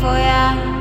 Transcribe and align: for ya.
for 0.00 0.14
ya. 0.14 0.77